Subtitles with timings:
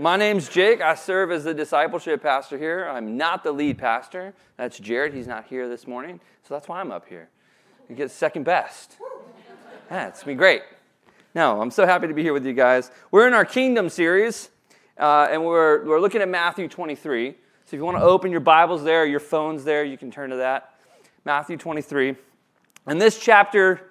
[0.00, 0.80] My name's Jake.
[0.80, 2.86] I serve as the discipleship pastor here.
[2.88, 4.32] I'm not the lead pastor.
[4.56, 5.12] That's Jared.
[5.12, 7.28] He's not here this morning, so that's why I'm up here.
[7.88, 8.96] You get second best.
[9.90, 10.62] Yeah, it's great.
[11.34, 12.92] No, I'm so happy to be here with you guys.
[13.10, 14.50] We're in our Kingdom series,
[14.98, 17.32] uh, and we're, we're looking at Matthew 23.
[17.32, 17.36] So
[17.66, 20.36] if you want to open your Bibles there, your phones there, you can turn to
[20.36, 20.74] that.
[21.24, 22.14] Matthew 23.
[22.86, 23.87] And this chapter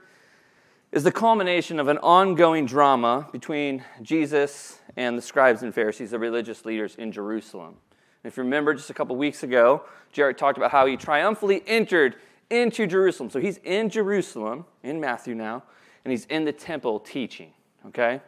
[0.91, 6.19] is the culmination of an ongoing drama between Jesus and the scribes and Pharisees, the
[6.19, 7.75] religious leaders in Jerusalem.
[8.23, 11.61] And if you remember just a couple weeks ago, Jared talked about how he triumphantly
[11.67, 12.15] entered
[12.49, 13.29] into Jerusalem.
[13.29, 15.63] So he's in Jerusalem, in Matthew now,
[16.05, 17.51] and he's in the temple teaching,
[17.87, 18.21] okay?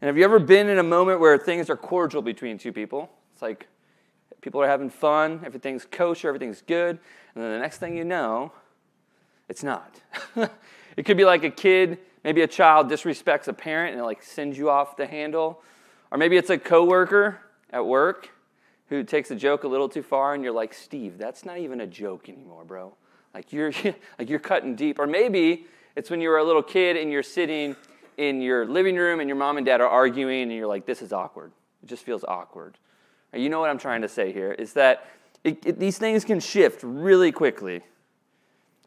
[0.00, 3.10] And have you ever been in a moment where things are cordial between two people?
[3.32, 3.66] It's like
[4.40, 6.98] people are having fun, everything's kosher, everything's good,
[7.34, 8.52] and then the next thing you know,
[9.48, 10.00] it's not.
[10.98, 14.20] It could be like a kid, maybe a child disrespects a parent and it like
[14.20, 15.62] sends you off the handle.
[16.10, 17.38] Or maybe it's a coworker
[17.70, 18.30] at work
[18.88, 21.82] who takes a joke a little too far and you're like, "Steve, that's not even
[21.82, 22.94] a joke anymore, bro."
[23.32, 23.70] Like you're
[24.18, 24.98] like you're cutting deep.
[24.98, 27.76] Or maybe it's when you were a little kid and you're sitting
[28.16, 31.00] in your living room and your mom and dad are arguing and you're like, "This
[31.00, 32.76] is awkward." It just feels awkward.
[33.32, 35.06] You know what I'm trying to say here is that
[35.44, 37.82] it, it, these things can shift really quickly.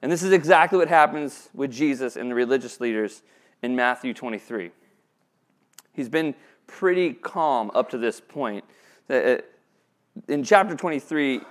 [0.02, 3.22] And this is exactly what happens with Jesus and the religious leaders
[3.62, 4.72] in Matthew 23.
[5.94, 6.34] He's been
[6.66, 8.64] pretty calm up to this point.
[9.10, 9.38] Uh,
[10.28, 11.42] in chapter 23,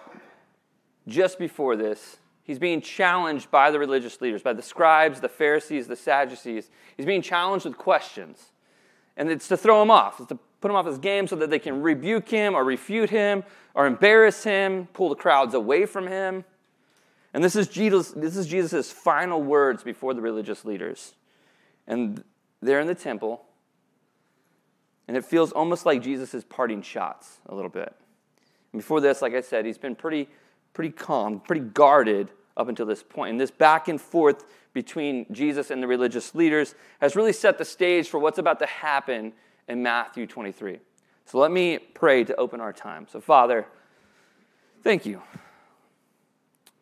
[1.07, 5.87] just before this, he's being challenged by the religious leaders, by the scribes, the Pharisees,
[5.87, 6.71] the Sadducees.
[6.97, 8.53] He's being challenged with questions.
[9.17, 11.51] And it's to throw him off, it's to put him off his game so that
[11.51, 16.07] they can rebuke him or refute him or embarrass him, pull the crowds away from
[16.07, 16.45] him.
[17.33, 21.15] And this is Jesus, this is Jesus' final words before the religious leaders.
[21.87, 22.25] And
[22.61, 23.45] they're in the temple.
[25.07, 27.95] And it feels almost like Jesus parting shots a little bit.
[28.73, 30.29] And before this, like I said, he's been pretty,
[30.73, 33.31] pretty calm, pretty guarded up until this point.
[33.31, 37.65] And this back and forth between Jesus and the religious leaders has really set the
[37.65, 39.33] stage for what's about to happen
[39.69, 40.79] in Matthew 23.
[41.27, 43.07] So let me pray to open our time.
[43.11, 43.67] So, Father,
[44.83, 45.23] thank you.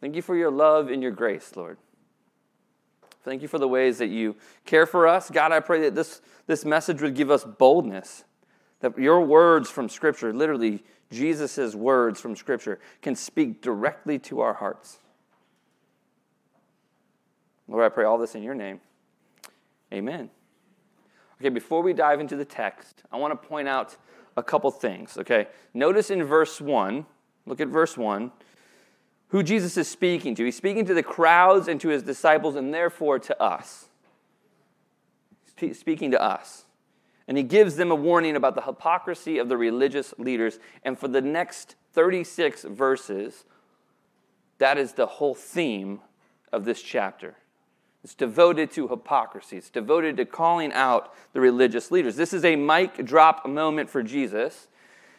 [0.00, 1.78] Thank you for your love and your grace, Lord.
[3.25, 5.31] Thank you for the ways that you care for us.
[5.31, 8.25] God, I pray that this, this message would give us boldness,
[8.81, 14.54] that your words from Scripture, literally Jesus' words from Scripture, can speak directly to our
[14.54, 14.98] hearts.
[17.66, 18.80] Lord, I pray all this in your name.
[19.92, 20.30] Amen.
[21.41, 23.97] Okay, before we dive into the text, I want to point out
[24.36, 25.48] a couple things, okay?
[25.75, 27.04] Notice in verse 1,
[27.47, 28.32] look at verse 1
[29.28, 30.44] who Jesus is speaking to.
[30.44, 33.87] He's speaking to the crowds and to his disciples, and therefore to us.
[35.56, 36.65] He's speaking to us.
[37.27, 40.59] And he gives them a warning about the hypocrisy of the religious leaders.
[40.83, 43.44] And for the next 36 verses,
[44.59, 46.00] that is the whole theme
[46.53, 47.37] of this chapter.
[48.03, 49.59] It's devoted to hypocrisy.
[49.59, 52.16] It's devoted to calling out the religious leaders.
[52.16, 54.69] This is a mic drop moment for Jesus.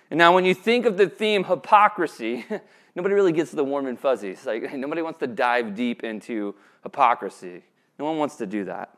[0.10, 2.46] And now, when you think of the theme hypocrisy,
[2.96, 4.46] nobody really gets the warm and fuzzies.
[4.46, 7.64] Like nobody wants to dive deep into hypocrisy.
[7.98, 8.96] No one wants to do that.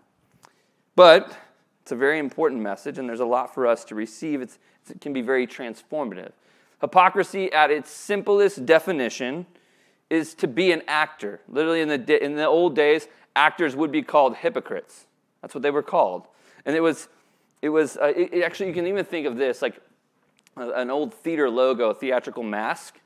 [0.95, 1.35] But
[1.81, 4.41] it's a very important message, and there's a lot for us to receive.
[4.41, 4.59] It's,
[4.89, 6.31] it can be very transformative.
[6.79, 9.45] Hypocrisy, at its simplest definition,
[10.09, 11.39] is to be an actor.
[11.47, 15.05] Literally, in the, in the old days, actors would be called hypocrites.
[15.41, 16.27] That's what they were called.
[16.65, 17.07] And it was,
[17.61, 19.79] it was uh, it, actually, you can even think of this like
[20.57, 22.99] an old theater logo, theatrical mask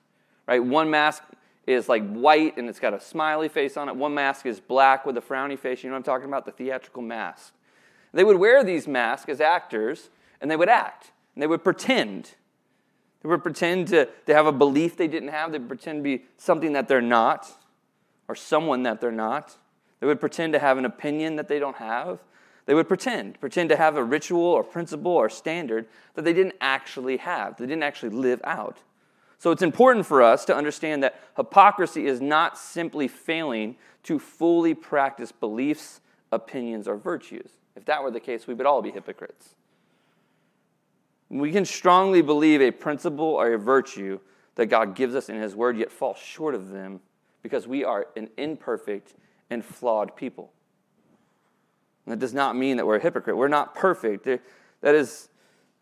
[0.48, 0.64] right?
[0.64, 1.24] One mask
[1.68, 3.96] is like white and it's got a smiley face on it.
[3.96, 5.84] One mask is black with a frowny face.
[5.84, 6.46] You know what I'm talking about?
[6.46, 7.54] The theatrical mask.
[8.14, 12.36] They would wear these masks as actors and they would act and they would pretend.
[13.22, 15.52] They would pretend to, to have a belief they didn't have.
[15.52, 17.52] They would pretend to be something that they're not
[18.28, 19.58] or someone that they're not.
[20.00, 22.20] They would pretend to have an opinion that they don't have.
[22.66, 26.56] They would pretend, pretend to have a ritual or principle or standard that they didn't
[26.62, 28.80] actually have, they didn't actually live out.
[29.38, 34.74] So it's important for us to understand that hypocrisy is not simply failing to fully
[34.74, 36.02] practice beliefs,
[36.32, 37.50] opinions, or virtues.
[37.76, 39.56] If that were the case, we would all be hypocrites.
[41.30, 44.20] We can strongly believe a principle or a virtue
[44.56, 47.02] that God gives us in His Word, yet fall short of them
[47.42, 49.14] because we are an imperfect
[49.50, 50.52] and flawed people.
[52.06, 53.36] And that does not mean that we're a hypocrite.
[53.36, 54.26] We're not perfect.
[54.26, 55.30] That is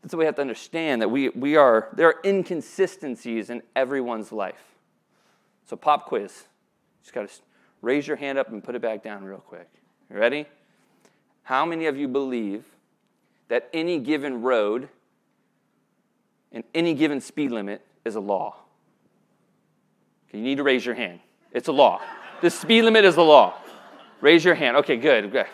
[0.03, 4.33] that's what we have to understand that we, we are, there are inconsistencies in everyone's
[4.33, 4.75] life.
[5.65, 6.43] So, pop quiz.
[7.01, 7.33] Just got to
[7.81, 9.69] raise your hand up and put it back down real quick.
[10.09, 10.45] You ready?
[11.43, 12.65] How many of you believe
[13.47, 14.89] that any given road
[16.51, 18.57] and any given speed limit is a law?
[20.27, 21.21] Okay, you need to raise your hand.
[21.53, 22.01] It's a law.
[22.41, 23.53] The speed limit is a law.
[24.19, 24.75] Raise your hand.
[24.77, 25.31] Okay, good.
[25.31, 25.45] good.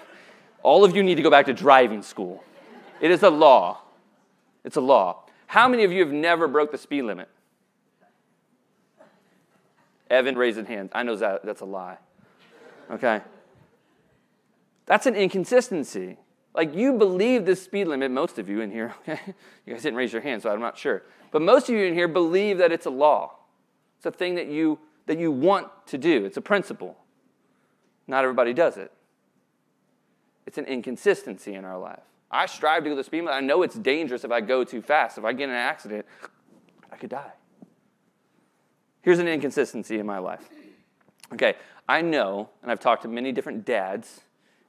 [0.63, 2.43] All of you need to go back to driving school.
[2.99, 3.83] It is a law.
[4.63, 5.23] It's a law.
[5.47, 7.29] How many of you have never broke the speed limit?
[10.09, 10.89] Evan raising hand.
[10.93, 11.97] I know that that's a lie.
[12.89, 13.21] Okay.
[14.85, 16.17] That's an inconsistency.
[16.53, 19.19] Like you believe the speed limit, most of you in here, okay?
[19.65, 21.03] You guys didn't raise your hand, so I'm not sure.
[21.31, 23.35] But most of you in here believe that it's a law.
[23.97, 26.23] It's a thing that you that you want to do.
[26.25, 26.95] It's a principle.
[28.07, 28.91] Not everybody does it.
[30.45, 32.03] It's an inconsistency in our life.
[32.31, 33.33] I strive to go the speed limit.
[33.33, 35.17] I know it's dangerous if I go too fast.
[35.17, 36.05] If I get in an accident,
[36.91, 37.31] I could die.
[39.01, 40.47] Here's an inconsistency in my life.
[41.33, 41.55] Okay,
[41.87, 44.21] I know, and I've talked to many different dads,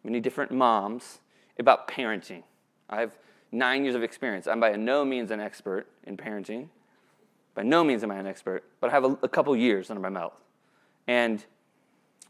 [0.05, 1.21] many different moms
[1.59, 2.43] about parenting.
[2.89, 3.17] I have
[3.53, 4.47] nine years of experience.
[4.47, 6.69] I'm by no means an expert in parenting.
[7.55, 10.01] By no means am I an expert, but I have a, a couple years under
[10.01, 10.35] my belt.
[11.07, 11.45] And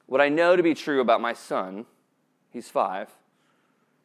[0.06, 1.86] what I know to be true about my son,
[2.50, 3.10] he's five,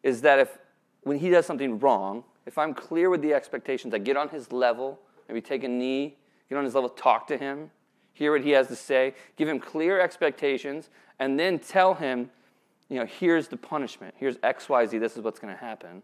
[0.04, 0.58] is that if
[1.06, 4.52] when he does something wrong, if I'm clear with the expectations, I get on his
[4.52, 5.00] level,
[5.30, 6.18] maybe take a knee,
[6.50, 7.70] get on his level, talk to him,
[8.14, 12.32] hear what he has to say, give him clear expectations, and then tell him,
[12.90, 14.16] you know, here's the punishment.
[14.18, 14.98] Here's X, Y, Z.
[14.98, 16.02] This is what's going to happen.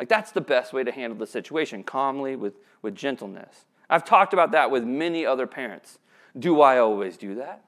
[0.00, 3.66] Like, that's the best way to handle the situation, calmly, with, with gentleness.
[3.88, 5.98] I've talked about that with many other parents.
[6.36, 7.62] Do I always do that?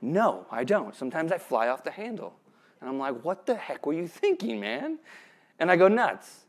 [0.00, 0.94] No, I don't.
[0.94, 2.34] Sometimes I fly off the handle.
[2.80, 4.98] And I'm like, what the heck were you thinking, man?
[5.58, 6.46] And I go nuts.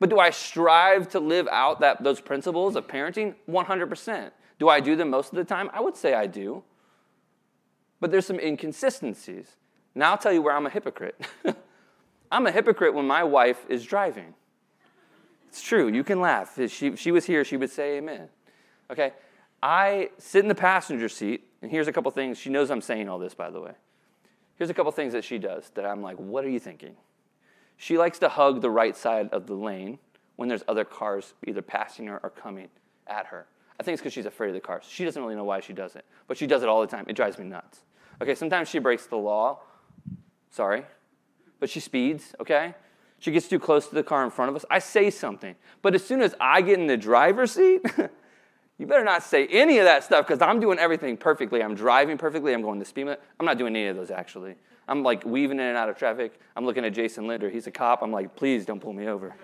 [0.00, 3.34] But do I strive to live out that, those principles of parenting?
[3.48, 4.30] 100%.
[4.58, 5.70] Do I do them most of the time?
[5.72, 6.64] I would say I do.
[8.00, 9.56] But there's some inconsistencies.
[9.94, 11.20] Now I'll tell you where I'm a hypocrite.
[12.32, 14.34] I'm a hypocrite when my wife is driving.
[15.48, 15.88] It's true.
[15.88, 16.58] You can laugh.
[16.58, 18.28] If she, if she was here, she would say amen.
[18.90, 19.12] Okay?
[19.62, 22.38] I sit in the passenger seat, and here's a couple things.
[22.38, 23.72] She knows I'm saying all this, by the way.
[24.56, 26.96] Here's a couple things that she does that I'm like, what are you thinking?
[27.82, 29.98] She likes to hug the right side of the lane
[30.36, 32.68] when there's other cars either passing her or coming
[33.08, 33.48] at her.
[33.80, 34.84] I think it's because she's afraid of the cars.
[34.88, 37.06] She doesn't really know why she does it, but she does it all the time.
[37.08, 37.80] It drives me nuts.
[38.20, 39.62] Okay, sometimes she breaks the law.
[40.48, 40.84] Sorry.
[41.58, 42.76] But she speeds, okay?
[43.18, 44.64] She gets too close to the car in front of us.
[44.70, 45.56] I say something.
[45.82, 47.84] But as soon as I get in the driver's seat,
[48.78, 51.60] you better not say any of that stuff because I'm doing everything perfectly.
[51.60, 52.54] I'm driving perfectly.
[52.54, 53.20] I'm going to speed limit.
[53.40, 54.54] I'm not doing any of those actually.
[54.88, 56.38] I'm like weaving in and out of traffic.
[56.56, 57.48] I'm looking at Jason Linder.
[57.48, 58.02] He's a cop.
[58.02, 59.34] I'm like, please don't pull me over.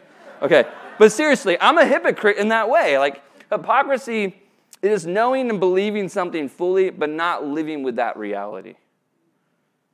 [0.43, 0.65] Okay.
[0.99, 2.99] But seriously, I'm a hypocrite in that way.
[2.99, 4.41] Like, hypocrisy
[4.83, 8.75] is knowing and believing something fully, but not living with that reality.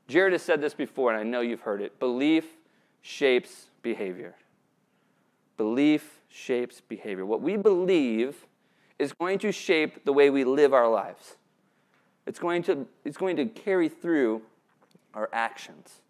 [0.09, 1.99] Jared has said this before, and I know you've heard it.
[1.99, 2.45] Belief
[3.01, 4.35] shapes behavior.
[5.57, 7.25] Belief shapes behavior.
[7.25, 8.47] What we believe
[8.99, 11.37] is going to shape the way we live our lives.
[12.27, 14.43] It's going to, it's going to carry through
[15.15, 16.01] our actions.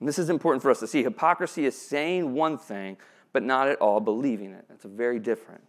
[0.00, 1.02] And this is important for us to see.
[1.02, 2.96] Hypocrisy is saying one thing,
[3.32, 4.64] but not at all believing it.
[4.68, 5.62] That's very different.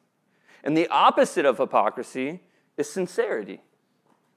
[0.64, 2.42] And the opposite of hypocrisy
[2.78, 3.62] is sincerity,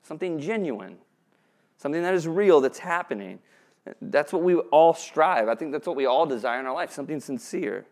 [0.03, 0.99] something genuine,
[1.79, 3.39] something that is real, that's happening.
[4.03, 5.49] That's what we all strive.
[5.49, 7.87] I think that's what we all desire in our life, something sincere.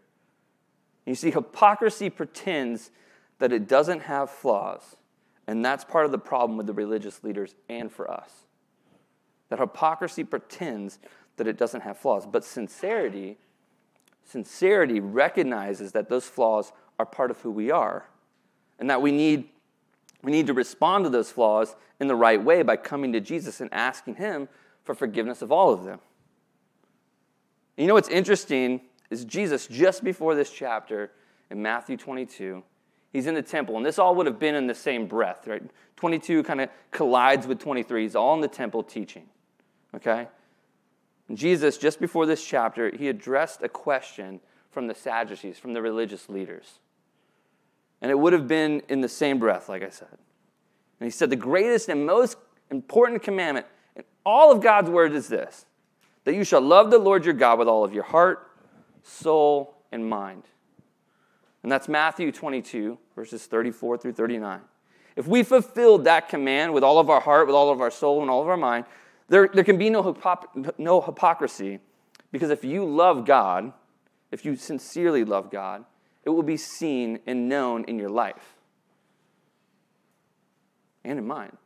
[1.07, 2.91] You see, hypocrisy pretends
[3.39, 4.97] that it doesn't have flaws.
[5.47, 8.44] And that's part of the problem with the religious leaders and for us.
[9.49, 10.99] That hypocrisy pretends
[11.37, 12.27] that it doesn't have flaws.
[12.27, 13.39] But sincerity,
[14.25, 18.07] sincerity recognizes that those flaws are part of who we are.
[18.79, 19.49] And that we need,
[20.23, 23.61] we need to respond to those flaws in the right way by coming to Jesus
[23.61, 24.49] and asking Him
[24.83, 26.01] for forgiveness of all of them.
[27.77, 31.13] And You know what's interesting is Jesus, just before this chapter
[31.51, 32.63] in Matthew 22,
[33.15, 35.63] he's in the temple, and this all would have been in the same breath, right?
[35.97, 38.03] 22 kind of collides with 23.
[38.03, 39.25] He's all in the temple teaching,
[39.95, 40.29] okay?
[41.29, 44.41] And Jesus, just before this chapter, he addressed a question
[44.71, 46.81] from the Sadducees, from the religious leaders.
[48.03, 50.09] And it would have been in the same breath, like I said.
[50.11, 52.37] And he said, The greatest and most
[52.71, 53.67] important commandment
[53.97, 55.65] in all of God's word is this
[56.25, 58.51] that you shall love the Lord your God with all of your heart,
[59.03, 60.43] soul, and mind.
[61.65, 64.61] And that's Matthew 22, verses 34 through 39.
[65.17, 68.21] If we fulfilled that command with all of our heart, with all of our soul,
[68.21, 68.85] and all of our mind,
[69.31, 71.81] there, there can be no, hypocr- no hypocrisy
[72.33, 73.73] because if you love God,
[74.31, 75.87] if you sincerely love God,
[76.25, 78.57] it will be seen and known in your life
[81.03, 81.57] and in mine.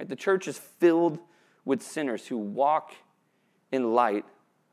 [0.00, 0.08] Right?
[0.08, 1.20] The church is filled
[1.64, 2.92] with sinners who walk
[3.70, 4.24] in light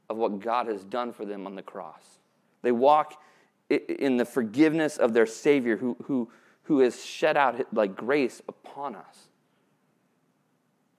[0.10, 2.18] of what God has done for them on the cross.
[2.64, 3.22] They walk
[3.70, 6.30] in the forgiveness of their Savior who, who,
[6.64, 9.30] who has shed out like grace upon us.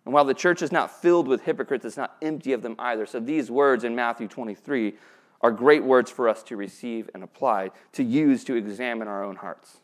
[0.04, 3.06] And while the church is not filled with hypocrites, it's not empty of them either.
[3.06, 4.94] So these words in Matthew 23
[5.42, 9.36] are great words for us to receive and apply, to use to examine our own
[9.36, 9.78] hearts.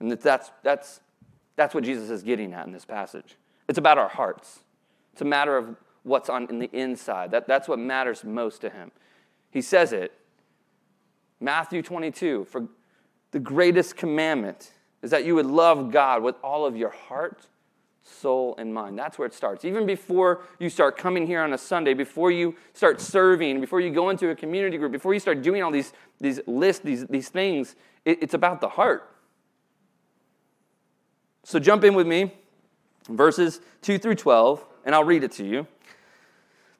[0.00, 1.00] And that's, that's,
[1.56, 3.36] that's what Jesus is getting at in this passage.
[3.68, 4.60] It's about our hearts.
[5.12, 7.30] It's a matter of what's on in the inside.
[7.30, 8.90] That, that's what matters most to him.
[9.50, 10.12] He says it.
[11.40, 12.66] Matthew 22, for
[13.32, 14.72] the greatest commandment
[15.02, 17.46] is that you would love God with all of your heart,
[18.02, 18.98] soul, and mind.
[18.98, 19.64] That's where it starts.
[19.64, 23.90] Even before you start coming here on a Sunday, before you start serving, before you
[23.90, 27.28] go into a community group, before you start doing all these, these lists, these, these
[27.28, 29.10] things, it, it's about the heart.
[31.42, 32.32] So jump in with me,
[33.08, 35.66] verses 2 through 12, and I'll read it to you.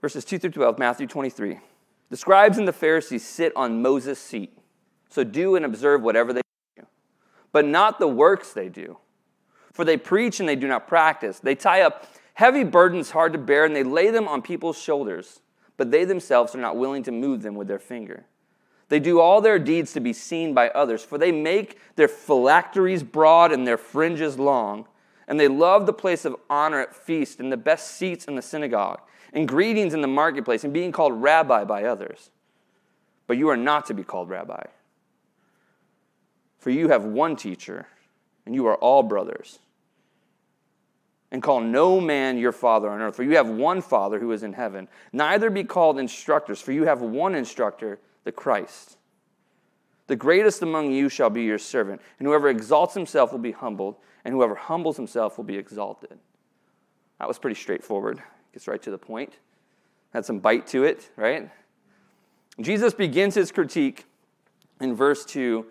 [0.01, 1.59] Verses 2 through 12, Matthew 23.
[2.11, 4.57] The scribes and the Pharisees sit on Moses' seat.
[5.09, 6.43] So do and observe whatever they
[6.77, 6.87] do,
[7.53, 8.99] but not the works they do
[9.75, 11.41] for they preach and they do not practice.
[11.41, 15.41] They tie up heavy burdens hard to bear and they lay them on people's shoulders,
[15.77, 18.25] but they themselves are not willing to move them with their finger.
[18.89, 23.03] They do all their deeds to be seen by others, for they make their phylacteries
[23.03, 24.87] broad and their fringes long,
[25.27, 28.43] and they love the place of honor at feast and the best seats in the
[28.43, 29.01] synagogue,
[29.35, 32.31] and greetings in the marketplace, and being called rabbi by others.
[33.27, 34.65] But you are not to be called rabbi,
[36.59, 37.87] for you have one teacher,
[38.47, 39.59] and you are all brothers
[41.35, 44.45] and call no man your father on earth, for you have one Father who is
[44.45, 44.87] in heaven.
[45.13, 48.99] Neither be called instructors, for you have one instructor, the Christ.
[50.07, 53.97] The greatest among you shall be your servant, and whoever exalts himself will be humbled,
[54.25, 56.21] and whoever humbles himself will be exalted.
[57.19, 58.23] That was pretty straightforward.
[58.55, 59.35] Gets right to the point.
[60.13, 61.51] Had some bite to it, right?
[62.61, 64.07] Jesus begins his critique
[64.81, 65.67] in verse 2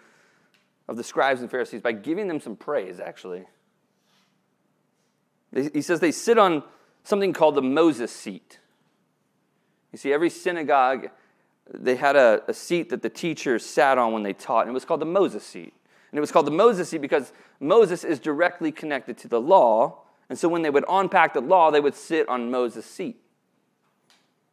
[0.89, 3.45] of the scribes and Pharisees by giving them some praise, actually.
[5.53, 6.63] He says they sit on
[7.03, 8.59] something called the Moses seat.
[9.93, 11.09] You see, every synagogue,
[11.71, 14.73] they had a, a seat that the teachers sat on when they taught, and it
[14.73, 15.73] was called the Moses seat.
[16.11, 20.02] And it was called the Moses seat because Moses is directly connected to the law.
[20.29, 23.19] And so when they would unpack the law, they would sit on Moses' seat.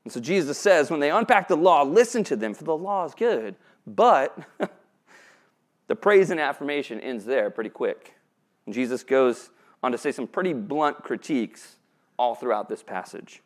[0.05, 3.05] And so Jesus says, when they unpack the law, listen to them, for the law
[3.05, 3.57] is good.
[3.87, 4.39] But
[5.87, 8.15] the praise and affirmation ends there pretty quick.
[8.67, 9.51] And Jesus goes
[9.83, 11.77] on to say some pretty blunt critiques
[12.19, 13.43] all throughout this passage.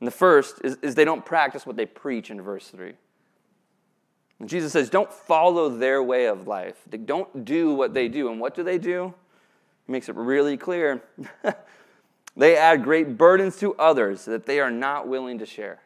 [0.00, 2.94] And the first is, is they don't practice what they preach in verse 3.
[4.38, 6.76] And Jesus says, don't follow their way of life.
[7.04, 8.30] Don't do what they do.
[8.30, 9.14] And what do they do?
[9.90, 11.02] Makes it really clear.
[12.36, 15.80] they add great burdens to others that they are not willing to share.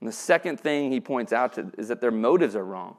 [0.00, 2.96] And the second thing he points out to is that their motives are wrong.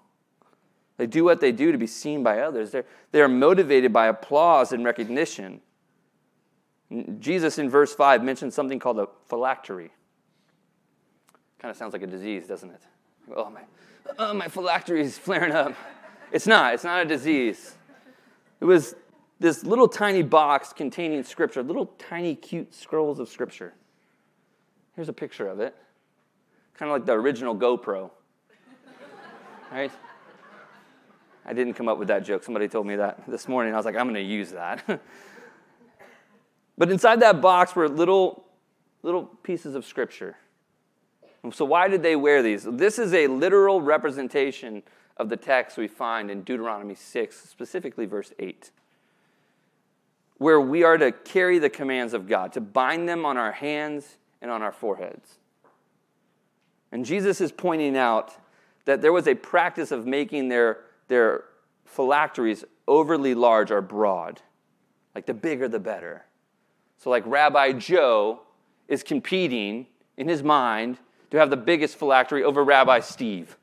[0.95, 2.71] They do what they do to be seen by others.
[2.71, 5.59] They're, they're motivated by applause and recognition.
[7.19, 9.91] Jesus in verse 5 mentions something called a phylactery.
[11.59, 12.81] Kind of sounds like a disease, doesn't it?
[13.35, 13.61] Oh, my,
[14.17, 15.73] oh, my phylactery is flaring up.
[16.31, 17.75] It's not, it's not a disease.
[18.61, 18.95] It was
[19.39, 23.73] this little tiny box containing scripture, little tiny cute scrolls of scripture.
[24.95, 25.75] Here's a picture of it.
[26.75, 28.11] Kind of like the original GoPro.
[29.71, 29.91] Right?
[31.45, 32.43] I didn't come up with that joke.
[32.43, 33.73] Somebody told me that this morning.
[33.73, 34.83] I was like, I'm going to use that.
[36.77, 38.45] but inside that box were little,
[39.03, 40.37] little pieces of scripture.
[41.51, 42.63] So, why did they wear these?
[42.63, 44.83] This is a literal representation
[45.15, 48.71] of the text we find in Deuteronomy 6, specifically verse 8,
[50.37, 54.17] where we are to carry the commands of God, to bind them on our hands
[54.41, 55.39] and on our foreheads.
[56.91, 58.33] And Jesus is pointing out
[58.85, 61.45] that there was a practice of making their their
[61.85, 64.41] phylacteries overly large or broad.
[65.15, 66.25] Like the bigger, the better.
[66.97, 68.41] So, like Rabbi Joe
[68.87, 70.97] is competing in his mind
[71.31, 73.57] to have the biggest phylactery over Rabbi Steve.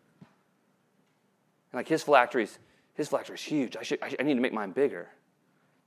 [1.72, 2.58] And like his phylacteries,
[2.94, 3.76] his phylactery is huge.
[3.76, 5.08] I, should, I, I need to make mine bigger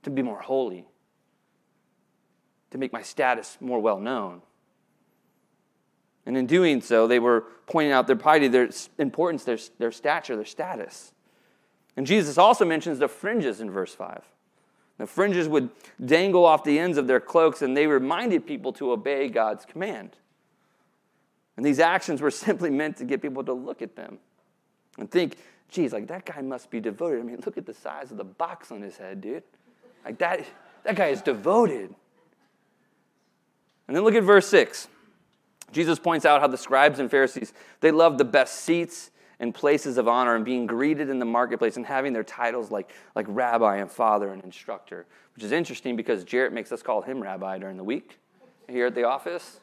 [0.02, 0.86] to be more holy,
[2.70, 4.42] to make my status more well known.
[6.26, 10.36] And in doing so, they were pointing out their piety, their importance, their, their stature,
[10.36, 11.12] their status.
[11.96, 14.22] And Jesus also mentions the fringes in verse 5.
[14.98, 15.70] The fringes would
[16.04, 20.10] dangle off the ends of their cloaks, and they reminded people to obey God's command.
[21.56, 24.18] And these actions were simply meant to get people to look at them
[24.98, 25.36] and think,
[25.70, 27.20] geez, like that guy must be devoted.
[27.20, 29.44] I mean, look at the size of the box on his head, dude.
[30.08, 30.46] Like that,
[30.84, 31.94] that guy is devoted.
[33.86, 34.88] And then look at verse 6.
[35.70, 39.98] Jesus points out how the scribes and Pharisees, they loved the best seats and places
[39.98, 43.76] of honor and being greeted in the marketplace and having their titles like, like rabbi
[43.76, 47.76] and father and instructor, which is interesting because Jared makes us call him rabbi during
[47.76, 48.18] the week
[48.66, 49.60] here at the office.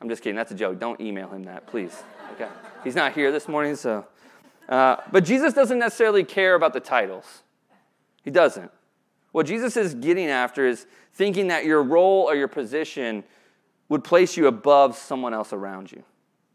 [0.00, 0.34] I'm just kidding.
[0.34, 0.80] That's a joke.
[0.80, 2.02] Don't email him that, please.
[2.32, 2.48] Okay.
[2.82, 4.04] He's not here this morning, so.
[4.68, 7.44] Uh, but Jesus doesn't necessarily care about the titles.
[8.24, 8.72] He doesn't.
[9.32, 13.24] What Jesus is getting after is thinking that your role or your position
[13.88, 16.02] would place you above someone else around you,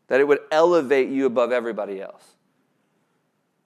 [0.08, 2.36] that it would elevate you above everybody else.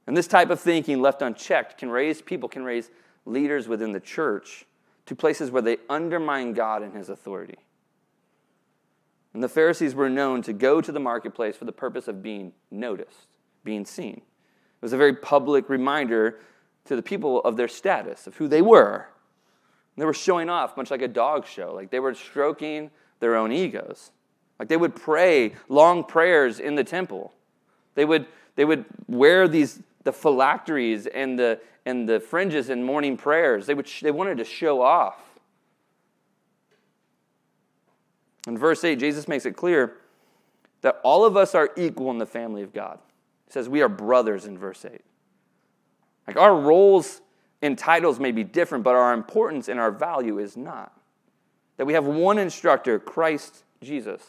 [0.07, 2.89] And this type of thinking, left unchecked, can raise people, can raise
[3.25, 4.65] leaders within the church
[5.05, 7.57] to places where they undermine God and his authority.
[9.33, 12.53] And the Pharisees were known to go to the marketplace for the purpose of being
[12.71, 13.27] noticed,
[13.63, 14.15] being seen.
[14.15, 16.39] It was a very public reminder
[16.89, 19.07] to the people of their status, of who they were.
[19.95, 21.71] And they were showing off, much like a dog show.
[21.71, 24.09] Like they were stroking their own egos.
[24.57, 27.31] Like they would pray long prayers in the temple.
[27.93, 33.17] They would, they would wear these the phylacteries and the, and the fringes in morning
[33.17, 33.67] prayers.
[33.67, 35.21] They, would, they wanted to show off.
[38.47, 39.97] In verse 8, Jesus makes it clear
[40.81, 42.97] that all of us are equal in the family of God.
[43.45, 45.01] He says we are brothers in verse 8.
[46.29, 47.21] Like our roles
[47.63, 50.93] and titles may be different, but our importance and our value is not.
[51.77, 54.21] That we have one instructor, Christ Jesus.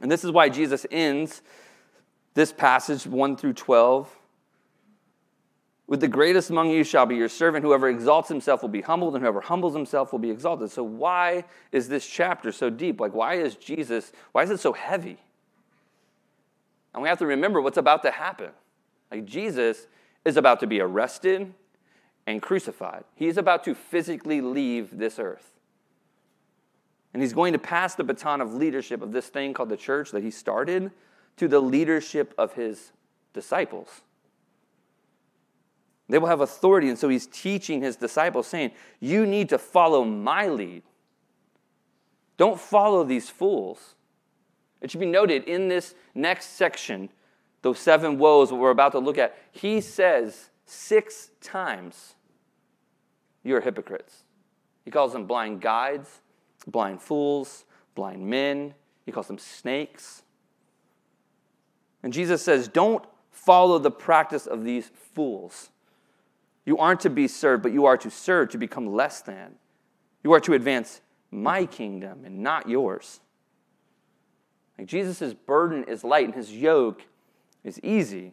[0.00, 1.42] And this is why Jesus ends
[2.34, 4.08] this passage 1 through 12
[5.88, 7.64] with the greatest among you shall be your servant.
[7.64, 10.70] Whoever exalts himself will be humbled, and whoever humbles himself will be exalted.
[10.70, 13.00] So, why is this chapter so deep?
[13.00, 15.18] Like, why is Jesus, why is it so heavy?
[16.94, 18.50] And we have to remember what's about to happen.
[19.10, 19.88] Like, Jesus
[20.24, 21.52] is about to be arrested
[22.26, 23.04] and crucified.
[23.14, 25.50] He is about to physically leave this earth.
[27.12, 30.10] And he's going to pass the baton of leadership of this thing called the church
[30.10, 30.90] that he started
[31.36, 32.92] to the leadership of his
[33.32, 34.02] disciples.
[36.08, 36.88] They will have authority.
[36.88, 40.82] And so he's teaching his disciples, saying, You need to follow my lead.
[42.36, 43.94] Don't follow these fools.
[44.80, 47.08] It should be noted in this next section
[47.64, 52.14] those seven woes that we're about to look at, he says six times,
[53.42, 54.24] You're hypocrites.
[54.84, 56.20] He calls them blind guides,
[56.66, 58.74] blind fools, blind men.
[59.06, 60.24] He calls them snakes.
[62.02, 65.70] And Jesus says, Don't follow the practice of these fools.
[66.66, 69.54] You aren't to be served, but you are to serve, to become less than.
[70.22, 71.00] You are to advance
[71.30, 73.20] my kingdom and not yours.
[74.76, 77.06] Like Jesus' burden is light and his yoke
[77.64, 78.32] is easy.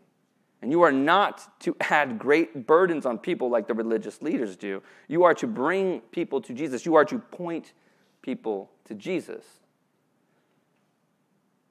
[0.61, 4.83] And you are not to add great burdens on people like the religious leaders do.
[5.07, 6.85] You are to bring people to Jesus.
[6.85, 7.73] You are to point
[8.21, 9.43] people to Jesus.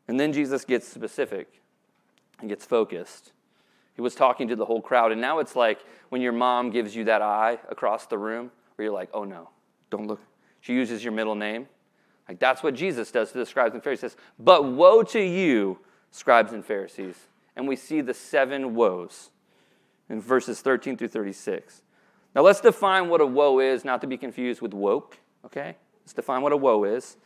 [0.08, 1.60] And then Jesus gets specific
[2.40, 3.32] and gets focused.
[3.94, 6.96] He was talking to the whole crowd, and now it's like when your mom gives
[6.96, 9.50] you that eye across the room, where you're like, oh no,
[9.90, 10.20] don't look.
[10.62, 11.68] She uses your middle name.
[12.28, 14.16] Like that's what Jesus does to the scribes and Pharisees.
[14.38, 15.78] But woe to you,
[16.10, 19.30] scribes and Pharisees and we see the seven woes
[20.08, 21.82] in verses 13 through 36.
[22.34, 25.76] Now let's define what a woe is, not to be confused with woke, okay?
[26.02, 27.16] Let's define what a woe is.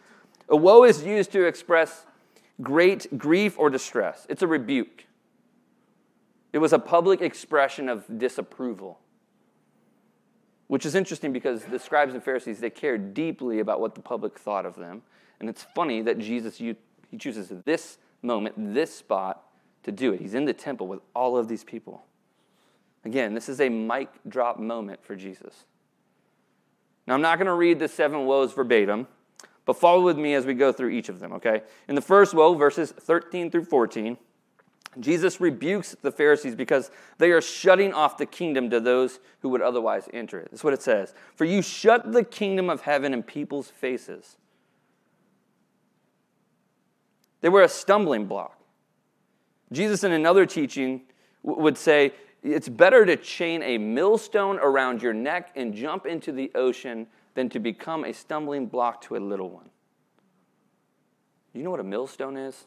[0.49, 2.07] A woe is used to express
[2.63, 5.07] great grief or distress, it's a rebuke.
[6.53, 9.01] It was a public expression of disapproval.
[10.69, 14.39] Which is interesting because the scribes and Pharisees, they cared deeply about what the public
[14.39, 15.03] thought of them.
[15.41, 16.77] And it's funny that Jesus he
[17.19, 19.43] chooses this moment, this spot,
[19.85, 20.21] to do it.
[20.21, 22.05] He's in the temple with all of these people.
[23.05, 25.65] Again, this is a mic drop moment for Jesus.
[27.07, 29.07] Now, I'm not going to read the seven woes verbatim,
[29.67, 31.63] but follow with me as we go through each of them, okay?
[31.87, 34.17] In the first woe, verses 13 through 14,
[35.01, 39.61] Jesus rebukes the Pharisees because they are shutting off the kingdom to those who would
[39.61, 40.49] otherwise enter it.
[40.51, 41.15] That's what it says.
[41.35, 44.37] For you shut the kingdom of heaven in people's faces.
[47.41, 48.59] They were a stumbling block.
[49.75, 51.03] Jesus, in another teaching,
[51.43, 56.51] would say, It's better to chain a millstone around your neck and jump into the
[56.55, 59.69] ocean than to become a stumbling block to a little one.
[61.53, 62.67] You know what a millstone is?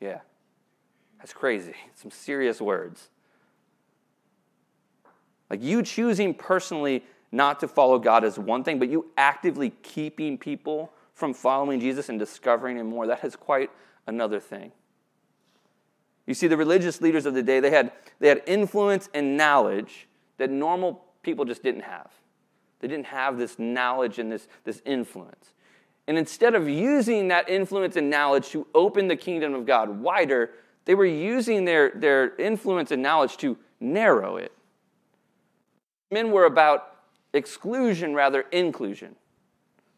[0.00, 0.20] Yeah.
[1.18, 1.74] That's crazy.
[1.94, 3.08] Some serious words.
[5.50, 10.38] Like you choosing personally not to follow God is one thing, but you actively keeping
[10.38, 13.70] people from following Jesus and discovering Him more, that is quite
[14.06, 14.72] another thing.
[16.26, 20.08] You see, the religious leaders of the day, they had, they had influence and knowledge
[20.38, 22.10] that normal people just didn't have.
[22.80, 25.52] They didn't have this knowledge and this, this influence.
[26.06, 30.50] And instead of using that influence and knowledge to open the kingdom of God wider,
[30.84, 34.52] they were using their, their influence and knowledge to narrow it.
[36.10, 36.96] Men were about
[37.32, 39.16] exclusion rather inclusion.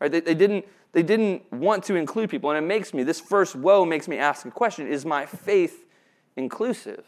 [0.01, 0.11] Right?
[0.11, 2.51] They, they, didn't, they didn't want to include people.
[2.51, 5.86] And it makes me, this first woe makes me ask a question Is my faith
[6.37, 7.05] inclusive?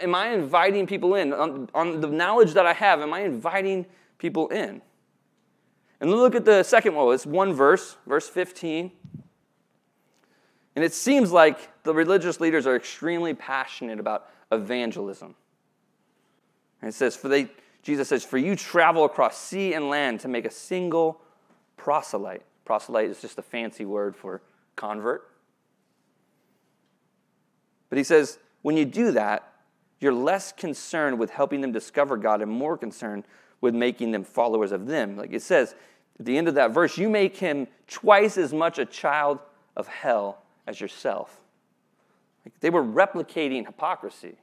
[0.00, 1.32] Am I inviting people in?
[1.32, 3.86] On, on the knowledge that I have, am I inviting
[4.18, 4.80] people in?
[6.00, 7.10] And look at the second woe.
[7.10, 8.90] It's one verse, verse 15.
[10.76, 15.34] And it seems like the religious leaders are extremely passionate about evangelism.
[16.80, 17.48] And it says, for they,
[17.82, 21.20] Jesus says, for you travel across sea and land to make a single
[21.76, 22.42] proselyte.
[22.64, 24.42] Proselyte is just a fancy word for
[24.76, 25.30] convert.
[27.94, 29.52] But he says, when you do that,
[30.00, 33.22] you're less concerned with helping them discover God and more concerned
[33.60, 35.16] with making them followers of them.
[35.16, 35.76] Like it says
[36.18, 39.38] at the end of that verse, you make him twice as much a child
[39.76, 41.40] of hell as yourself.
[42.44, 44.38] Like they were replicating hypocrisy,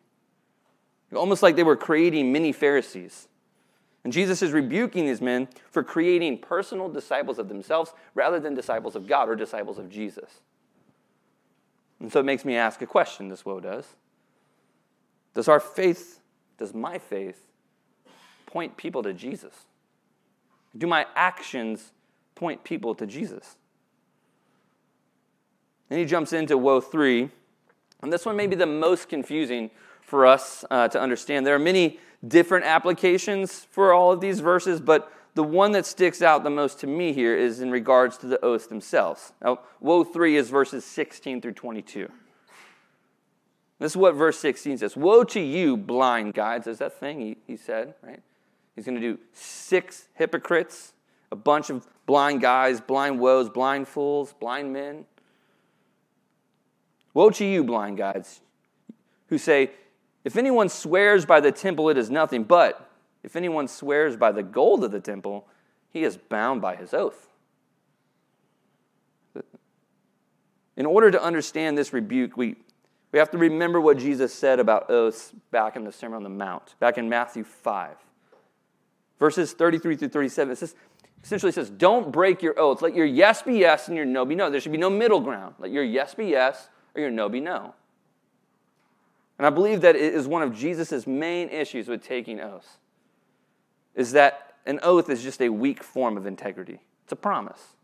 [1.14, 3.28] almost like they were creating mini Pharisees.
[4.06, 8.96] And Jesus is rebuking these men for creating personal disciples of themselves rather than disciples
[8.96, 10.40] of God or disciples of Jesus.
[12.02, 13.86] And so it makes me ask a question, this woe does.
[15.36, 16.20] Does our faith,
[16.58, 17.46] does my faith,
[18.48, 19.54] point people to Jesus?
[20.78, 21.92] Do my actions
[22.34, 23.56] point people to Jesus?
[25.90, 27.30] Then he jumps into woe three.
[28.02, 29.70] And this one may be the most confusing
[30.02, 31.46] for us uh, to understand.
[31.46, 36.22] There are many different applications for all of these verses, but the one that sticks
[36.22, 39.32] out the most to me here is in regards to the oaths themselves.
[39.42, 42.10] Now, woe 3 is verses 16 through 22.
[43.80, 46.68] This is what verse 16 says Woe to you, blind guides.
[46.68, 48.22] Is that thing he, he said, right?
[48.76, 50.94] He's going to do six hypocrites,
[51.32, 55.06] a bunch of blind guys, blind woes, blind fools, blind men.
[57.14, 58.42] Woe to you, blind guides,
[59.28, 59.72] who say,
[60.24, 62.91] If anyone swears by the temple, it is nothing, but
[63.24, 65.48] if anyone swears by the gold of the temple,
[65.90, 67.28] he is bound by his oath.
[70.78, 72.56] In order to understand this rebuke, we,
[73.12, 76.30] we have to remember what Jesus said about oaths back in the Sermon on the
[76.30, 77.96] Mount, back in Matthew 5.
[79.20, 80.76] Verses 33 through 37, it says,
[81.24, 82.82] essentially says, Don't break your oaths.
[82.82, 84.50] Let your yes be yes and your no be no.
[84.50, 85.56] There should be no middle ground.
[85.60, 87.76] Let your yes be yes or your no be no.
[89.38, 92.78] And I believe that it is one of Jesus' main issues with taking oaths,
[93.96, 96.80] is that an oath is just a weak form of integrity.
[97.04, 97.76] It's a promise.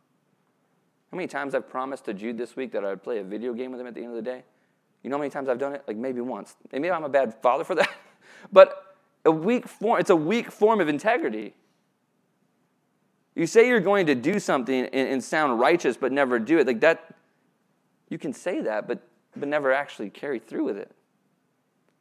[1.12, 3.54] How many times I've promised to Jude this week that I would play a video
[3.54, 4.43] game with him at the end of the day?
[5.04, 5.84] You know how many times I've done it?
[5.88, 6.56] Like maybe once.
[6.72, 7.89] Maybe I'm a bad father for that.
[8.52, 11.54] but a weak form, it's a weak form of integrity.
[13.36, 16.67] You say you're going to do something and, and sound righteous but never do it.
[16.67, 17.15] Like that,
[18.10, 20.91] you can say that, but, but never actually carry through with it.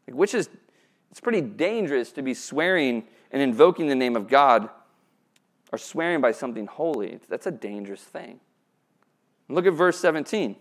[0.07, 0.49] Like, which is,
[1.11, 4.69] it's pretty dangerous to be swearing and invoking the name of God
[5.73, 7.19] or swearing by something holy.
[7.29, 8.41] That's a dangerous thing.
[9.49, 10.53] Look at verse 17.
[10.53, 10.57] It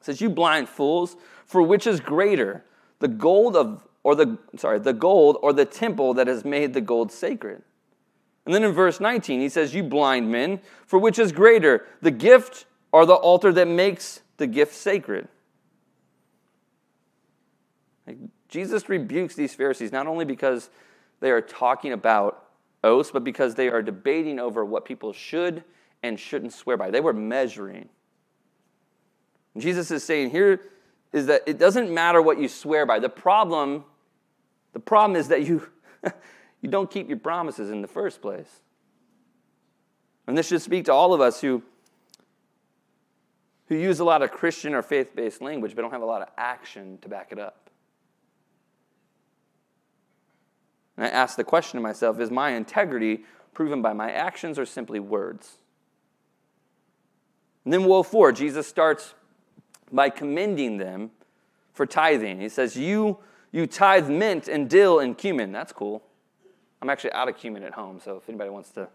[0.00, 2.64] says, You blind fools, for which is greater,
[2.98, 6.80] the gold of or the sorry, the gold or the temple that has made the
[6.80, 7.62] gold sacred?
[8.46, 12.10] And then in verse 19, he says, You blind men, for which is greater, the
[12.10, 15.28] gift or the altar that makes the gift sacred.
[18.48, 20.70] Jesus rebukes these Pharisees not only because
[21.20, 22.46] they are talking about
[22.82, 25.62] oaths, but because they are debating over what people should
[26.02, 26.90] and shouldn't swear by.
[26.90, 27.88] They were measuring.
[29.56, 30.60] Jesus is saying here
[31.12, 32.98] is that it doesn't matter what you swear by.
[32.98, 33.84] The problem,
[34.72, 35.68] the problem is that you,
[36.62, 38.60] you don't keep your promises in the first place.
[40.26, 41.62] And this should speak to all of us who
[43.70, 46.22] who use a lot of Christian or faith based language but don't have a lot
[46.22, 47.69] of action to back it up.
[51.00, 54.66] And I ask the question to myself is my integrity proven by my actions or
[54.66, 55.56] simply words?
[57.64, 59.14] And then, woe four, Jesus starts
[59.90, 61.10] by commending them
[61.72, 62.38] for tithing.
[62.38, 63.18] He says, You,
[63.50, 65.52] you tithe mint and dill and cumin.
[65.52, 66.02] That's cool.
[66.82, 68.86] I'm actually out of cumin at home, so if anybody wants to.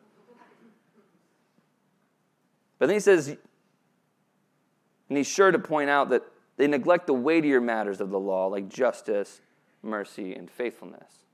[2.77, 6.21] But then he says, and he's sure to point out that
[6.57, 9.41] they neglect the weightier matters of the law, like justice,
[9.81, 11.24] mercy, and faithfulness.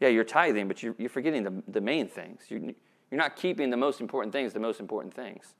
[0.00, 2.42] Yeah, you're tithing, but you're, you're forgetting the, the main things.
[2.48, 5.54] You're, you're not keeping the most important things, the most important things.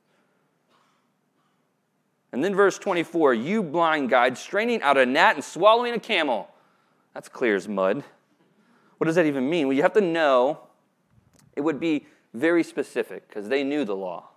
[2.33, 6.48] And then verse 24 you blind guide, straining out a gnat and swallowing a camel.
[7.12, 8.03] That's clear as mud.
[8.98, 9.66] What does that even mean?
[9.66, 10.61] Well, you have to know
[11.57, 14.29] it would be very specific because they knew the law,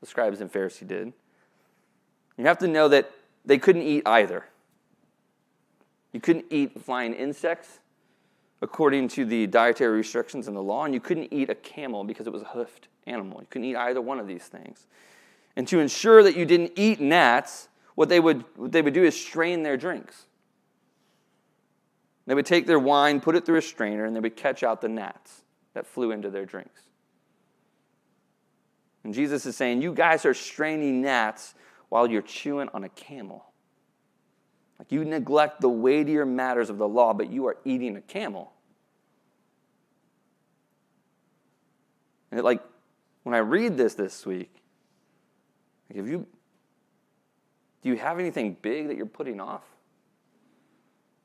[0.00, 1.12] the scribes and Pharisees did.
[2.36, 3.10] You have to know that
[3.44, 4.46] they couldn't eat either.
[6.12, 7.78] You couldn't eat flying insects
[8.62, 12.26] according to the dietary restrictions in the law, and you couldn't eat a camel because
[12.26, 13.40] it was a hoofed animal.
[13.40, 14.86] You couldn't eat either one of these things.
[15.56, 19.04] And to ensure that you didn't eat gnats, what they would, what they would do
[19.04, 20.26] is strain their drinks.
[22.26, 24.80] They would take their wine, put it through a strainer, and they would catch out
[24.80, 25.42] the gnats
[25.74, 26.82] that flew into their drinks.
[29.04, 31.54] And Jesus is saying, You guys are straining gnats
[31.88, 33.44] while you're chewing on a camel.
[34.78, 38.52] Like you neglect the weightier matters of the law, but you are eating a camel.
[42.30, 42.62] And it, like
[43.22, 44.54] when I read this this week,
[45.88, 46.26] like if you
[47.82, 49.62] do you have anything big that you're putting off?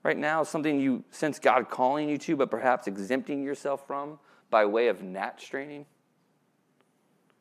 [0.03, 4.65] Right now, something you sense God calling you to, but perhaps exempting yourself from by
[4.65, 5.85] way of gnat straining?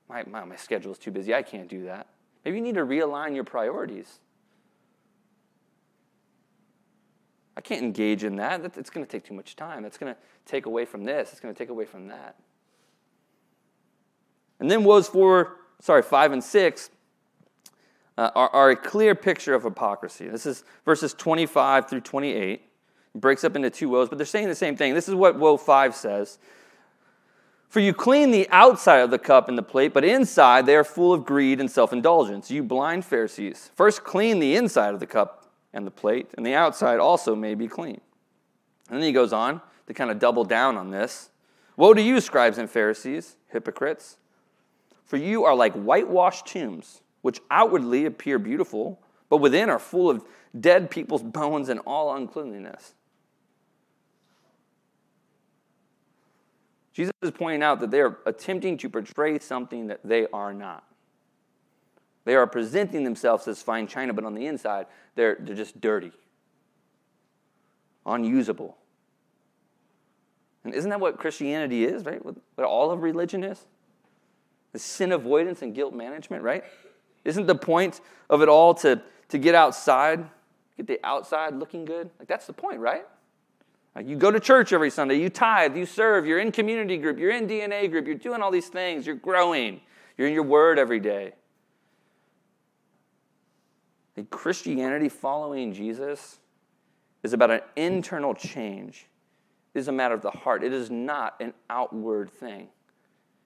[0.09, 1.35] My, my, my schedule is too busy.
[1.35, 2.07] I can't do that.
[2.45, 4.21] Maybe you need to realign your priorities.
[7.57, 8.65] I can't engage in that.
[8.77, 9.85] It's going to take too much time.
[9.85, 11.31] It's going to take away from this.
[11.33, 12.37] It's going to take away from that.
[14.61, 16.91] And then woes four, sorry, five and six
[18.19, 20.29] uh, are, are, a clear picture of hypocrisy.
[20.29, 22.53] This is verses 25 through 28.
[22.53, 22.63] It
[23.21, 24.95] breaks up into two woes, but they're saying the same thing.
[24.95, 26.39] This is what woe five says.
[27.71, 30.85] For you clean the outside of the cup and the plate, but inside they are
[30.85, 32.51] full of greed and self indulgence.
[32.51, 35.40] You blind Pharisees, first clean the inside of the cup
[35.73, 38.01] and the plate, and the outside also may be clean.
[38.89, 41.31] And then he goes on to kind of double down on this.
[41.77, 44.19] Woe to you, scribes and Pharisees, hypocrites!
[45.05, 50.25] For you are like whitewashed tombs, which outwardly appear beautiful, but within are full of
[50.59, 52.95] dead people's bones and all uncleanliness.
[56.93, 60.85] Jesus is pointing out that they are attempting to portray something that they are not.
[62.25, 66.13] They are presenting themselves as fine china, but on the inside, they're, they're just dirty,
[68.05, 68.77] unusable.
[70.65, 72.23] And isn't that what Christianity is, right?
[72.25, 73.65] What all of religion is?
[74.73, 76.65] The sin avoidance and guilt management, right?
[77.25, 80.29] Isn't the point of it all to, to get outside,
[80.77, 82.11] get the outside looking good?
[82.19, 83.07] Like, that's the point, right?
[83.95, 87.19] Like you go to church every Sunday, you tithe, you serve, you're in community group,
[87.19, 89.81] you're in DNA group, you're doing all these things, you're growing,
[90.17, 91.33] you're in your word every day.
[94.25, 96.39] Christianity following Jesus
[97.23, 99.07] is about an internal change.
[99.75, 100.65] It is a matter of the heart.
[100.65, 102.69] It is not an outward thing.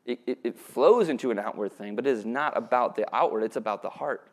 [0.07, 3.43] It, it, it, flows into an outward thing, but it is not about the outward,
[3.43, 4.29] it's about the heart.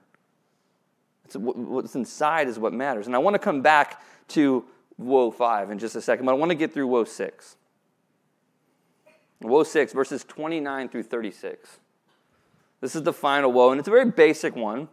[1.24, 3.08] It's, what's inside is what matters.
[3.08, 4.66] And I want to come back to
[4.98, 7.56] woe 5 in just a second, but I want to get through woe 6.
[9.42, 11.80] Woe 6, verses 29 through 36.
[12.82, 14.90] This is the final woe, and it's a very basic one.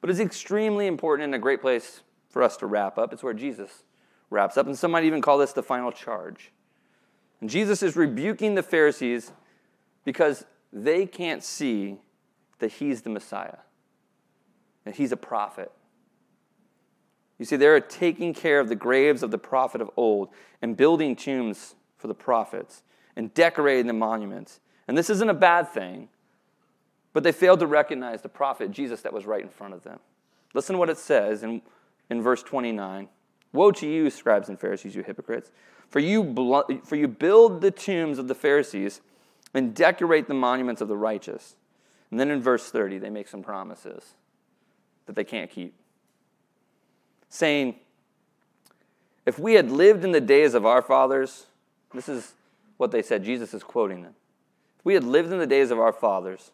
[0.00, 3.12] But it's extremely important and a great place for us to wrap up.
[3.12, 3.82] It's where Jesus
[4.30, 4.66] wraps up.
[4.66, 6.52] And some might even call this the final charge.
[7.40, 9.32] And Jesus is rebuking the Pharisees
[10.04, 11.98] because they can't see
[12.58, 13.58] that he's the Messiah,
[14.84, 15.72] that he's a prophet.
[17.38, 20.30] You see, they're taking care of the graves of the prophet of old
[20.60, 22.82] and building tombs for the prophets
[23.14, 24.60] and decorating the monuments.
[24.88, 26.08] And this isn't a bad thing.
[27.18, 29.98] But they failed to recognize the prophet Jesus that was right in front of them.
[30.54, 31.62] Listen to what it says in,
[32.10, 33.08] in verse 29.
[33.52, 35.50] Woe to you, scribes and Pharisees, you hypocrites,
[35.90, 36.32] for you,
[36.84, 39.00] for you build the tombs of the Pharisees
[39.52, 41.56] and decorate the monuments of the righteous.
[42.12, 44.14] And then in verse 30, they make some promises
[45.06, 45.74] that they can't keep.
[47.30, 47.74] Saying,
[49.26, 51.46] if we had lived in the days of our fathers,
[51.92, 52.34] this is
[52.76, 54.14] what they said, Jesus is quoting them.
[54.78, 56.52] If we had lived in the days of our fathers,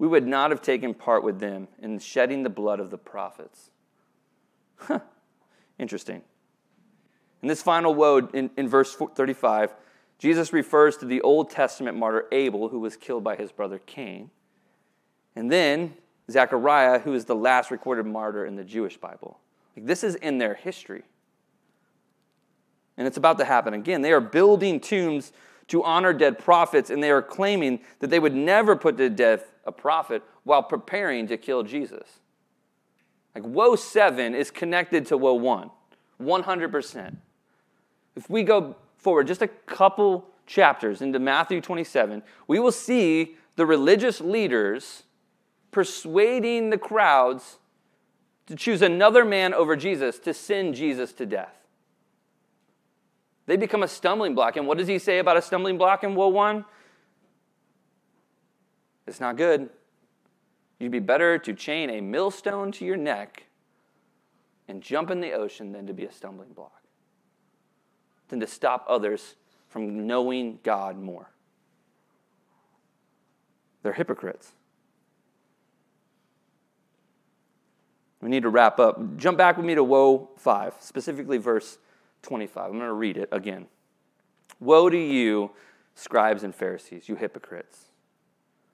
[0.00, 3.68] we would not have taken part with them in shedding the blood of the prophets.
[4.76, 5.00] Huh.
[5.78, 6.22] Interesting.
[7.42, 9.74] In this final woe, in, in verse 35,
[10.18, 14.30] Jesus refers to the Old Testament martyr Abel, who was killed by his brother Cain.
[15.36, 15.92] And then
[16.30, 19.38] Zechariah, who is the last recorded martyr in the Jewish Bible.
[19.76, 21.02] Like, this is in their history.
[22.96, 24.00] And it's about to happen again.
[24.00, 25.32] They are building tombs
[25.70, 29.52] to honor dead prophets, and they are claiming that they would never put to death
[29.64, 32.20] a prophet while preparing to kill Jesus.
[33.34, 35.70] Like woe 7 is connected to woe 1,
[36.20, 37.16] 100%.
[38.16, 43.64] If we go forward just a couple chapters into Matthew 27, we will see the
[43.64, 45.04] religious leaders
[45.70, 47.58] persuading the crowds
[48.46, 51.59] to choose another man over Jesus to send Jesus to death.
[53.50, 54.56] They become a stumbling block.
[54.56, 56.64] And what does he say about a stumbling block in Woe 1?
[59.08, 59.70] It's not good.
[60.78, 63.46] You'd be better to chain a millstone to your neck
[64.68, 66.80] and jump in the ocean than to be a stumbling block,
[68.28, 69.34] than to stop others
[69.68, 71.28] from knowing God more.
[73.82, 74.52] They're hypocrites.
[78.22, 79.16] We need to wrap up.
[79.16, 81.78] Jump back with me to Woe 5, specifically verse
[82.22, 82.64] 25.
[82.64, 83.66] I'm going to read it again.
[84.58, 85.52] Woe to you,
[85.94, 87.86] scribes and Pharisees, you hypocrites!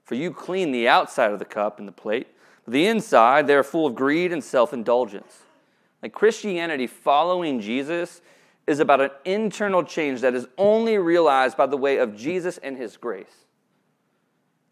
[0.04, 2.28] For you clean the outside of the cup and the plate,
[2.64, 5.42] but the inside they are full of greed and self indulgence.
[6.02, 8.20] Like Christianity, following Jesus
[8.66, 12.76] is about an internal change that is only realized by the way of Jesus and
[12.76, 13.46] his grace.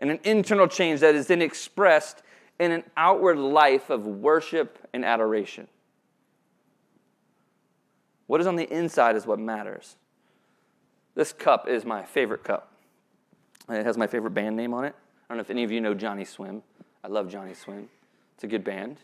[0.01, 2.23] And an internal change that is then expressed
[2.59, 5.69] in an outward life of worship and adoration.
[8.27, 9.97] What is on the inside is what matters.
[11.15, 12.73] This cup is my favorite cup.
[13.69, 14.95] It has my favorite band name on it.
[14.97, 16.63] I don't know if any of you know Johnny Swim.
[17.03, 17.89] I love Johnny Swim.
[18.35, 18.99] It's a good band.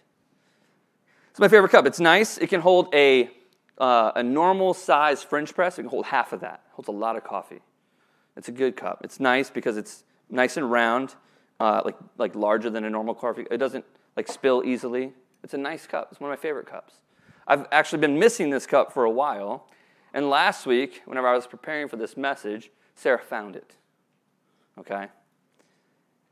[1.31, 1.87] It's my favorite cup.
[1.87, 2.39] It's nice.
[2.39, 3.31] It can hold a,
[3.79, 5.79] uh, a normal size French press.
[5.79, 6.63] It can hold half of that.
[6.67, 7.61] It holds a lot of coffee.
[8.37, 9.01] It's a good cup.
[9.05, 11.15] It's nice because it's nice and round,
[11.59, 13.47] uh, like, like larger than a normal coffee.
[13.51, 13.85] It doesn't
[14.17, 15.13] like spill easily.
[15.45, 16.09] It's a nice cup.
[16.11, 16.95] It's one of my favorite cups.
[17.51, 19.67] I've actually been missing this cup for a while.
[20.15, 23.75] And last week, whenever I was preparing for this message, Sarah found it.
[24.79, 25.09] Okay?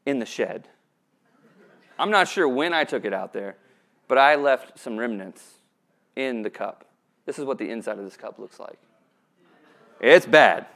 [0.07, 0.69] In the shed.
[1.99, 3.57] I'm not sure when I took it out there,
[4.07, 5.55] but I left some remnants
[6.15, 6.85] in the cup.
[7.27, 8.79] This is what the inside of this cup looks like.
[10.01, 10.67] It's bad.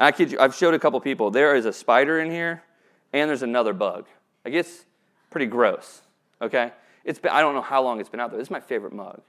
[0.00, 1.30] I kid you, I've showed a couple people.
[1.30, 2.64] There is a spider in here,
[3.12, 4.06] and there's another bug.
[4.44, 4.84] Like it's
[5.30, 6.02] pretty gross.
[6.42, 6.72] Okay?
[7.04, 8.38] It's been, I don't know how long it's been out there.
[8.38, 9.20] This is my favorite mug.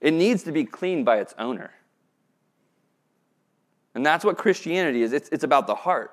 [0.00, 1.72] It needs to be cleaned by its owner.
[3.94, 6.12] And that's what Christianity is it's, it's about the heart.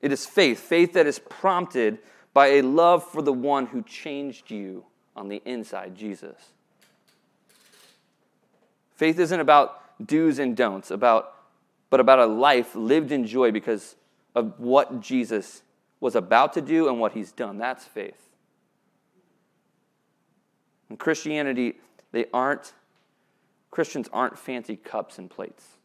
[0.00, 1.98] It is faith, faith that is prompted
[2.32, 4.84] by a love for the one who changed you
[5.16, 6.36] on the inside, Jesus.
[8.94, 11.34] Faith isn't about do's and don'ts, about,
[11.90, 13.96] but about a life lived in joy because
[14.34, 15.62] of what Jesus
[15.98, 17.58] was about to do and what he's done.
[17.58, 18.30] That's faith.
[20.88, 21.76] And Christianity
[22.16, 22.72] they aren't,
[23.70, 25.76] Christians aren't fancy cups and plates.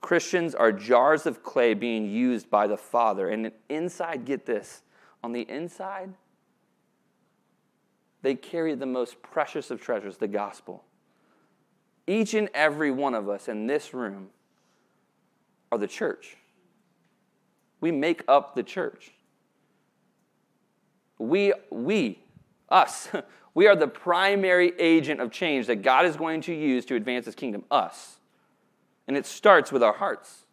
[0.00, 3.28] Christians are jars of clay being used by the Father.
[3.28, 4.82] And inside, get this,
[5.24, 6.14] on the inside,
[8.22, 10.84] they carry the most precious of treasures, the gospel.
[12.06, 14.28] Each and every one of us in this room
[15.72, 16.36] are the church.
[17.80, 19.10] We make up the church.
[21.18, 22.21] We, we,
[22.72, 23.08] us,
[23.54, 27.26] We are the primary agent of change that God is going to use to advance
[27.26, 28.18] his kingdom, us.
[29.06, 30.46] And it starts with our hearts.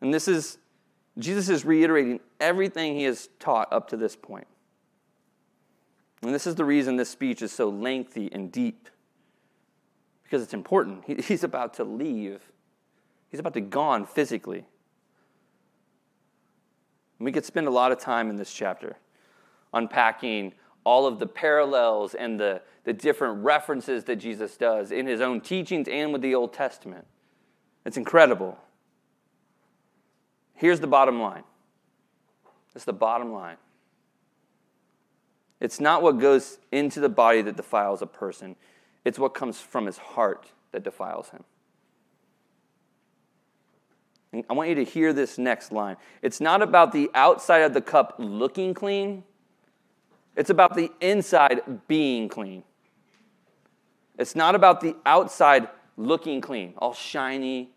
[0.00, 0.58] And this is,
[1.18, 4.46] Jesus is reiterating everything he has taught up to this point.
[6.22, 8.88] And this is the reason this speech is so lengthy and deep,
[10.22, 11.04] because it's important.
[11.24, 12.40] he's about to leave,
[13.30, 14.64] he's about to gone physically.
[17.18, 18.96] And we could spend a lot of time in this chapter
[19.72, 20.52] unpacking
[20.84, 25.40] all of the parallels and the, the different references that Jesus does in his own
[25.40, 27.06] teachings and with the Old Testament.
[27.84, 28.58] It's incredible.
[30.54, 31.44] Here's the bottom line.
[32.74, 33.56] It's the bottom line.
[35.60, 38.56] It's not what goes into the body that defiles a person,
[39.04, 41.44] it's what comes from his heart that defiles him.
[44.32, 45.96] I want you to hear this next line.
[46.20, 49.24] It's not about the outside of the cup looking clean,
[50.36, 52.62] it's about the inside being clean.
[54.18, 57.70] It's not about the outside looking clean, all shiny,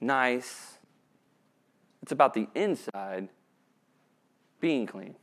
[0.00, 0.78] nice.
[2.02, 3.28] It's about the inside
[4.60, 5.14] being clean.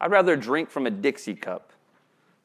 [0.00, 1.72] I'd rather drink from a Dixie cup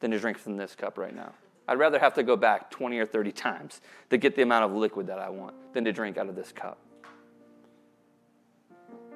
[0.00, 1.32] than to drink from this cup right now.
[1.68, 4.72] I'd rather have to go back 20 or 30 times to get the amount of
[4.72, 6.78] liquid that I want than to drink out of this cup.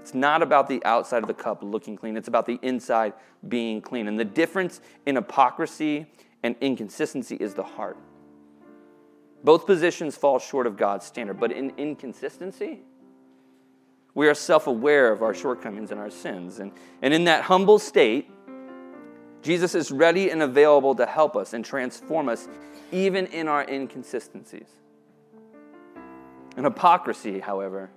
[0.01, 3.13] It's not about the outside of the cup looking clean, it's about the inside
[3.49, 4.07] being clean.
[4.07, 6.07] And the difference in hypocrisy
[6.45, 7.97] and inconsistency is the heart.
[9.43, 12.81] Both positions fall short of God's standard, but in inconsistency,
[14.15, 16.59] we are self aware of our shortcomings and our sins.
[16.61, 18.31] And, and in that humble state,
[19.43, 22.49] Jesus is ready and available to help us and transform us
[22.93, 24.69] even in our inconsistencies.
[26.57, 27.91] And hypocrisy, however,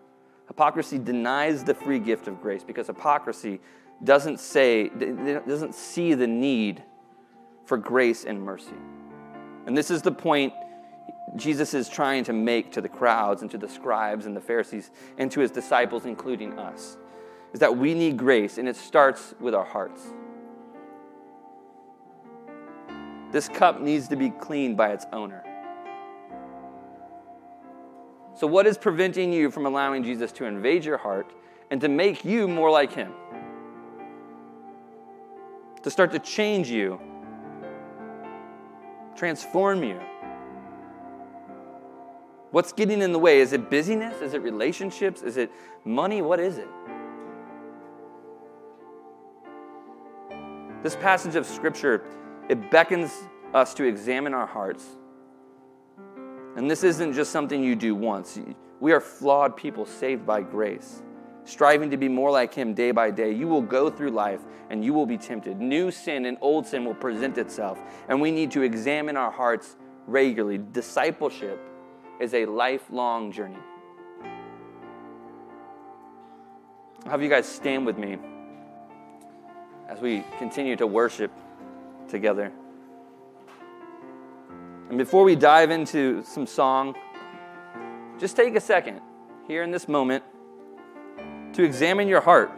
[0.50, 3.62] Hypocrisy denies the free gift of grace because hypocrisy
[4.04, 6.84] doesn't say, doesn't see the need
[7.66, 8.74] for grace and mercy.
[9.68, 10.54] And this is the point
[11.36, 14.90] Jesus is trying to make to the crowds and to the scribes and the Pharisees
[15.20, 16.98] and to his disciples, including us.
[17.54, 20.02] is that we need grace, and it starts with our hearts.
[23.32, 25.44] This cup needs to be cleaned by its owner.
[28.34, 31.34] So, what is preventing you from allowing Jesus to invade your heart
[31.70, 33.12] and to make you more like Him?
[35.84, 37.00] To start to change you,
[39.16, 40.00] transform you.
[42.52, 43.42] What's getting in the way?
[43.42, 44.22] Is it busyness?
[44.22, 45.22] Is it relationships?
[45.22, 45.52] Is it
[45.86, 46.22] money?
[46.22, 46.68] What is it?
[50.82, 52.06] This passage of Scripture,
[52.50, 53.14] it beckons
[53.54, 54.86] us to examine our hearts.
[56.58, 58.38] And this isn't just something you do once.
[58.80, 61.04] We are flawed people saved by grace,
[61.46, 63.32] striving to be more like Him day by day.
[63.32, 65.60] You will go through life and you will be tempted.
[65.60, 69.78] New sin and old sin will present itself, and we need to examine our hearts
[70.08, 70.60] regularly.
[70.72, 71.60] Discipleship
[72.20, 73.58] is a lifelong journey.
[77.06, 78.18] I'll have you guys stand with me
[79.88, 81.32] as we continue to worship
[82.10, 82.52] together.
[84.90, 86.96] And before we dive into some song,
[88.18, 89.02] just take a second
[89.48, 90.24] here in this moment
[91.54, 92.52] to examine your heart.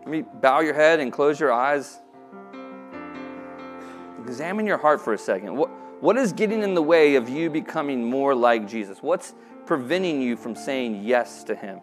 [0.00, 1.98] Let me bow your head and close your eyes.
[4.22, 5.56] Examine your heart for a second.
[5.56, 5.70] What,
[6.02, 9.02] what is getting in the way of you becoming more like Jesus?
[9.02, 9.34] What's
[9.66, 11.80] preventing you from saying yes to Him?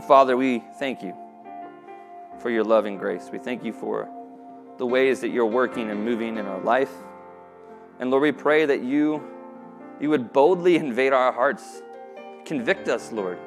[0.00, 1.14] Father, we thank you
[2.40, 3.28] for your love and grace.
[3.30, 4.08] We thank you for
[4.78, 6.90] the ways that you're working and moving in our life.
[8.00, 9.22] And Lord, we pray that you,
[10.00, 11.82] you would boldly invade our hearts.
[12.44, 13.38] Convict us, Lord,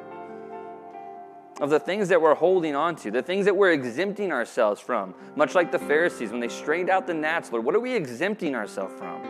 [1.59, 5.13] of the things that we're holding on to, the things that we're exempting ourselves from,
[5.35, 7.65] much like the Pharisees when they strained out the gnats, Lord.
[7.65, 9.21] What are we exempting ourselves from?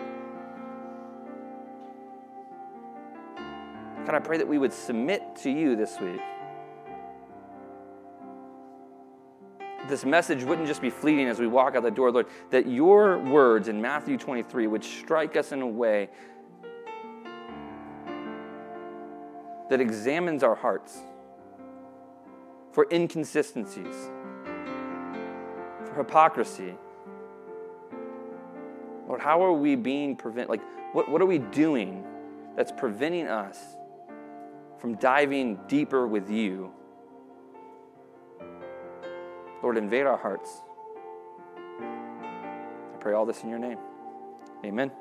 [4.06, 6.22] God, I pray that we would submit to you this week.
[9.88, 13.20] This message wouldn't just be fleeting as we walk out the door, Lord, that your
[13.20, 16.10] words in Matthew 23 would strike us in a way
[19.70, 21.00] that examines our hearts
[22.72, 23.96] for inconsistencies,
[25.86, 26.76] for hypocrisy.
[29.08, 30.62] Lord, how are we being prevent like
[30.94, 32.06] what, what are we doing
[32.56, 33.58] that's preventing us
[34.80, 36.72] from diving deeper with you?
[39.66, 40.62] Lord, invade our hearts.
[41.82, 43.80] I pray all this in your name.
[44.64, 44.92] Amen.